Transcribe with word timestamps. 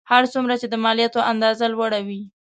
هر 0.11 0.23
څومره 0.33 0.55
چې 0.61 0.67
د 0.69 0.75
مالیاتو 0.83 1.19
اندازه 1.31 1.65
لوړه 1.73 1.99
وي 2.07 2.21